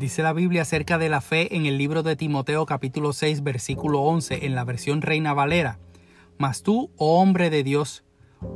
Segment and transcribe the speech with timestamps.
[0.00, 4.00] Dice la Biblia acerca de la fe en el libro de Timoteo capítulo 6 versículo
[4.00, 5.78] 11 en la versión Reina Valera.
[6.38, 8.02] Mas tú, oh hombre de Dios,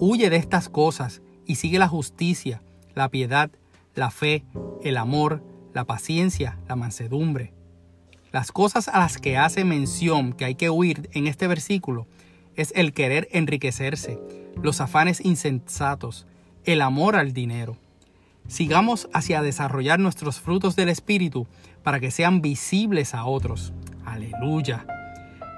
[0.01, 2.63] huye de estas cosas y sigue la justicia,
[2.95, 3.51] la piedad,
[3.95, 4.47] la fe,
[4.83, 5.45] el amor,
[5.75, 7.53] la paciencia, la mansedumbre.
[8.33, 12.07] Las cosas a las que hace mención que hay que huir en este versículo
[12.57, 14.19] es el querer enriquecerse,
[14.63, 16.27] los afanes insensatos,
[16.65, 17.77] el amor al dinero.
[18.47, 21.47] Sigamos hacia desarrollar nuestros frutos del Espíritu
[21.83, 23.73] para que sean visibles a otros.
[24.05, 24.87] Aleluya.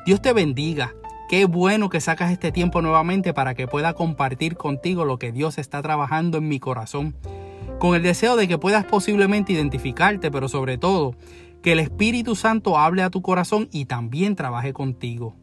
[0.07, 0.95] Dios te bendiga.
[1.29, 5.59] Qué bueno que sacas este tiempo nuevamente para que pueda compartir contigo lo que Dios
[5.59, 7.17] está trabajando en mi corazón
[7.79, 11.15] con el deseo de que puedas posiblemente identificarte, pero sobre todo
[11.63, 15.35] que el Espíritu Santo hable a tu corazón y también trabaje contigo.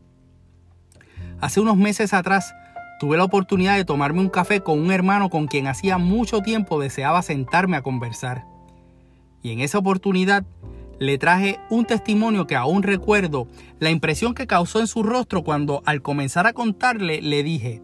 [1.42, 2.56] Hace unos meses atrás
[3.04, 6.80] tuve la oportunidad de tomarme un café con un hermano con quien hacía mucho tiempo
[6.80, 8.46] deseaba sentarme a conversar.
[9.42, 10.46] Y en esa oportunidad
[11.00, 15.84] le traje un testimonio que aún recuerdo la impresión que causó en su rostro cuando
[15.86, 17.82] al comenzar a contarle le dije,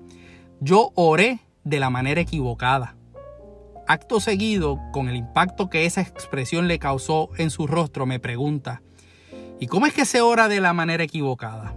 [0.61, 2.95] yo oré de la manera equivocada.
[3.89, 8.83] Acto seguido, con el impacto que esa expresión le causó en su rostro, me pregunta,
[9.59, 11.76] ¿y cómo es que se ora de la manera equivocada?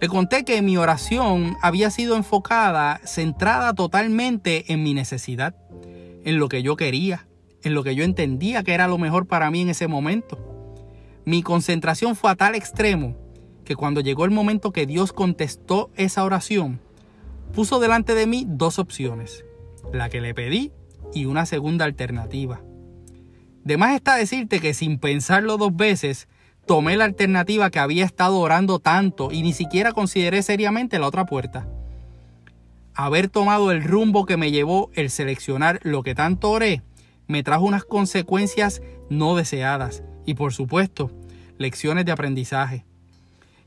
[0.00, 5.54] Le conté que mi oración había sido enfocada, centrada totalmente en mi necesidad,
[6.24, 7.26] en lo que yo quería,
[7.62, 10.38] en lo que yo entendía que era lo mejor para mí en ese momento.
[11.24, 13.16] Mi concentración fue a tal extremo
[13.64, 16.80] que cuando llegó el momento que Dios contestó esa oración,
[17.54, 19.44] puso delante de mí dos opciones,
[19.92, 20.72] la que le pedí
[21.14, 22.62] y una segunda alternativa.
[23.62, 26.28] De más está decirte que sin pensarlo dos veces,
[26.66, 31.26] tomé la alternativa que había estado orando tanto y ni siquiera consideré seriamente la otra
[31.26, 31.66] puerta.
[32.94, 36.82] Haber tomado el rumbo que me llevó el seleccionar lo que tanto oré
[37.26, 41.10] me trajo unas consecuencias no deseadas y por supuesto
[41.58, 42.84] lecciones de aprendizaje.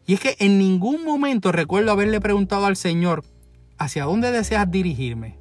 [0.06, 3.26] Y es que en ningún momento recuerdo haberle preguntado al Señor,
[3.78, 5.38] ¿hacia dónde deseas dirigirme?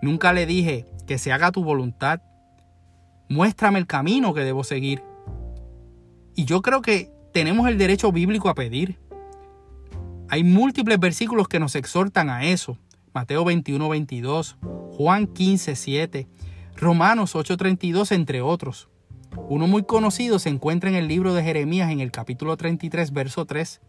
[0.00, 2.20] Nunca le dije, que se haga tu voluntad.
[3.28, 5.02] Muéstrame el camino que debo seguir.
[6.34, 8.98] Y yo creo que tenemos el derecho bíblico a pedir.
[10.28, 12.78] Hay múltiples versículos que nos exhortan a eso.
[13.12, 14.56] Mateo 21, 22,
[14.96, 16.26] Juan 15, 7,
[16.76, 18.88] Romanos 8, 32, entre otros.
[19.48, 23.44] Uno muy conocido se encuentra en el libro de Jeremías en el capítulo 33, verso
[23.44, 23.80] 3.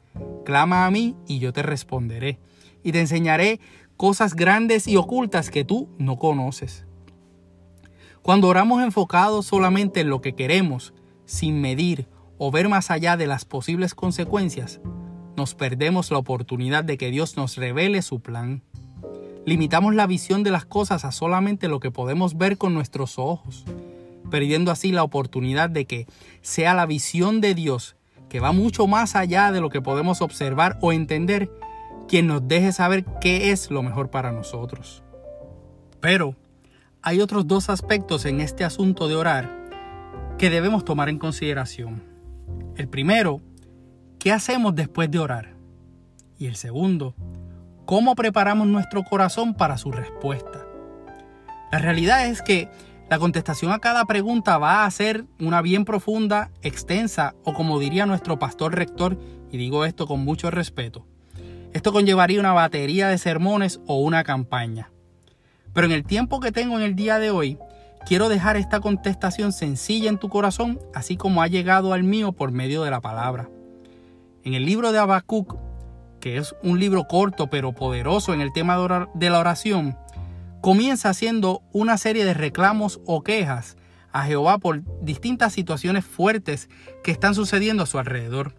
[0.44, 2.40] Clama a mí y yo te responderé,
[2.84, 3.60] y te enseñaré
[3.98, 6.86] cosas grandes y ocultas que tú no conoces.
[8.22, 10.94] Cuando oramos enfocados solamente en lo que queremos,
[11.26, 14.80] sin medir o ver más allá de las posibles consecuencias,
[15.36, 18.62] nos perdemos la oportunidad de que Dios nos revele su plan.
[19.46, 23.66] Limitamos la visión de las cosas a solamente lo que podemos ver con nuestros ojos,
[24.32, 26.08] perdiendo así la oportunidad de que
[26.42, 27.96] sea la visión de Dios,
[28.30, 31.52] que va mucho más allá de lo que podemos observar o entender,
[32.08, 35.04] quien nos deje saber qué es lo mejor para nosotros.
[36.00, 36.36] Pero,
[37.02, 42.15] hay otros dos aspectos en este asunto de orar que debemos tomar en consideración.
[42.76, 43.40] El primero,
[44.20, 45.56] ¿qué hacemos después de orar?
[46.38, 47.16] Y el segundo,
[47.86, 50.66] ¿cómo preparamos nuestro corazón para su respuesta?
[51.72, 52.68] La realidad es que
[53.10, 58.06] la contestación a cada pregunta va a ser una bien profunda, extensa o como diría
[58.06, 59.18] nuestro pastor rector,
[59.50, 61.06] y digo esto con mucho respeto,
[61.72, 64.92] esto conllevaría una batería de sermones o una campaña.
[65.72, 67.58] Pero en el tiempo que tengo en el día de hoy,
[68.06, 72.52] quiero dejar esta contestación sencilla en tu corazón, así como ha llegado al mío por
[72.52, 73.50] medio de la palabra.
[74.44, 75.58] En el libro de Habacuc,
[76.20, 78.78] que es un libro corto pero poderoso en el tema
[79.14, 79.98] de la oración,
[80.62, 83.76] comienza haciendo una serie de reclamos o quejas
[84.12, 86.70] a Jehová por distintas situaciones fuertes
[87.04, 88.56] que están sucediendo a su alrededor.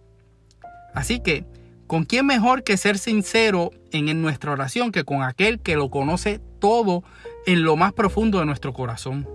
[0.93, 1.47] Así que,
[1.87, 6.41] ¿con quién mejor que ser sincero en nuestra oración que con aquel que lo conoce
[6.59, 7.05] todo
[7.47, 9.27] en lo más profundo de nuestro corazón.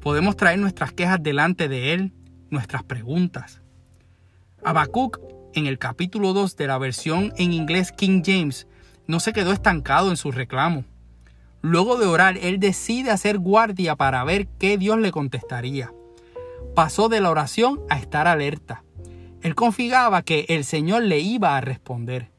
[0.00, 2.12] Podemos traer nuestras quejas delante de Él,
[2.48, 3.60] nuestras preguntas.
[4.64, 5.20] Habacuc,
[5.54, 8.66] en el capítulo 2 de la versión en inglés King James,
[9.06, 10.84] no se quedó estancado en su reclamo.
[11.60, 15.92] Luego de orar, él decide hacer guardia para ver qué Dios le contestaría.
[16.74, 18.84] Pasó de la oración a estar alerta.
[19.42, 22.30] Él confiaba que el Señor le iba a responder.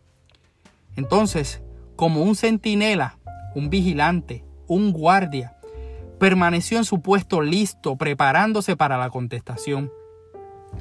[0.95, 1.61] Entonces,
[1.95, 3.19] como un centinela,
[3.53, 5.57] un vigilante, un guardia,
[6.21, 9.91] permaneció en su puesto listo, preparándose para la contestación.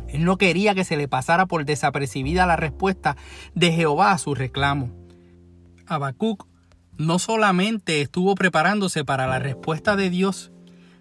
[0.07, 3.17] Él no quería que se le pasara por desapercibida la respuesta
[3.55, 4.91] de Jehová a su reclamo.
[5.87, 6.47] Habacuc
[6.99, 10.53] no solamente estuvo preparándose para la respuesta de Dios,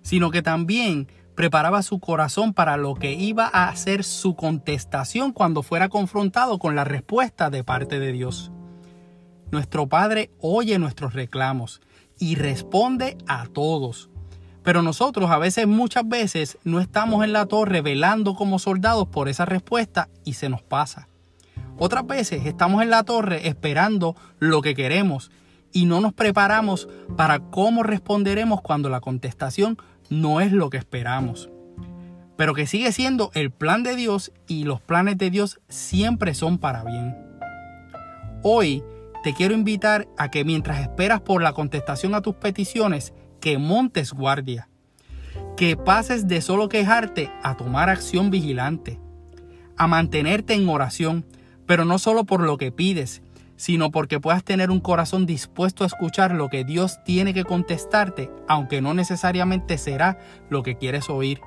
[0.03, 5.63] sino que también preparaba su corazón para lo que iba a ser su contestación cuando
[5.63, 8.53] fuera confrontado con la respuesta de parte de Dios.
[9.51, 11.81] Nuestro Padre oye nuestros reclamos
[12.17, 14.09] y responde a todos.
[14.63, 19.29] Pero nosotros a veces, muchas veces, no estamos en la torre velando como soldados por
[19.29, 21.07] esa respuesta y se nos pasa.
[21.77, 25.31] Otras veces estamos en la torre esperando lo que queremos
[25.71, 29.77] y no nos preparamos para cómo responderemos cuando la contestación
[30.09, 31.49] no es lo que esperamos.
[32.35, 36.57] Pero que sigue siendo el plan de Dios y los planes de Dios siempre son
[36.57, 37.15] para bien.
[38.43, 38.83] Hoy
[39.23, 44.13] te quiero invitar a que mientras esperas por la contestación a tus peticiones, que montes
[44.13, 44.69] guardia.
[45.55, 48.99] Que pases de solo quejarte a tomar acción vigilante.
[49.77, 51.25] A mantenerte en oración,
[51.65, 53.21] pero no solo por lo que pides,
[53.59, 58.31] sino porque puedas tener un corazón dispuesto a escuchar lo que Dios tiene que contestarte,
[58.47, 60.17] aunque no necesariamente será
[60.49, 61.41] lo que quieres oír,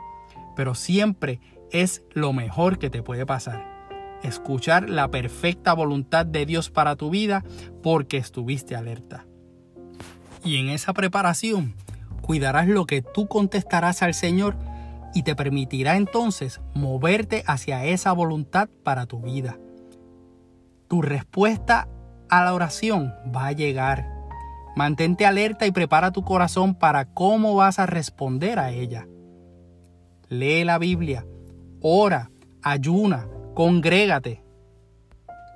[0.54, 1.40] pero siempre
[1.70, 3.66] es lo mejor que te puede pasar.
[4.22, 7.44] Escuchar la perfecta voluntad de Dios para tu vida
[7.82, 9.26] porque estuviste alerta.
[10.44, 11.74] Y en esa preparación
[12.20, 14.56] cuidarás lo que tú contestarás al Señor
[15.14, 19.58] y te permitirá entonces moverte hacia esa voluntad para tu vida.
[20.88, 21.88] Tu respuesta
[22.28, 24.08] a la oración va a llegar.
[24.74, 29.06] Mantente alerta y prepara tu corazón para cómo vas a responder a ella.
[30.28, 31.26] Lee la Biblia,
[31.82, 32.30] ora,
[32.62, 34.42] ayuna, congrégate.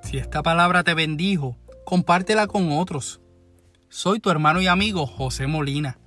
[0.03, 3.19] Si esta palabra te bendijo, compártela con otros.
[3.89, 5.97] Soy tu hermano y amigo José Molina,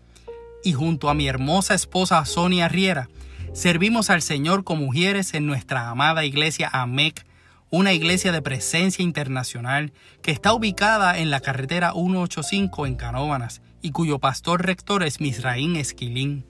[0.63, 3.09] y junto a mi hermosa esposa Sonia Riera,
[3.55, 7.25] servimos al Señor con mujeres en nuestra amada iglesia AMEC
[7.71, 9.93] una iglesia de presencia internacional
[10.23, 15.77] que está ubicada en la carretera 185 en Canóvanas y cuyo pastor rector es Misraín
[15.77, 16.45] Esquilín.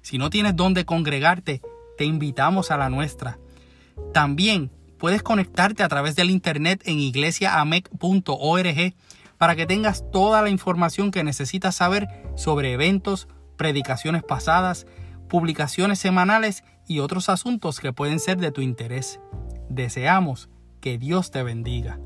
[0.00, 1.60] Si no tienes dónde congregarte,
[1.98, 3.38] te invitamos a la nuestra.
[4.14, 8.94] También puedes conectarte a través del internet en iglesiaamec.org
[9.42, 12.06] para que tengas toda la información que necesitas saber
[12.36, 14.86] sobre eventos, predicaciones pasadas,
[15.28, 19.18] publicaciones semanales y otros asuntos que pueden ser de tu interés.
[19.68, 20.48] Deseamos
[20.80, 21.98] que Dios te bendiga.